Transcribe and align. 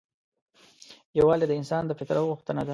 یووالی 1.17 1.45
د 1.47 1.53
انسان 1.59 1.83
د 1.85 1.91
فطرت 1.99 2.23
غوښتنه 2.29 2.61
ده. 2.65 2.69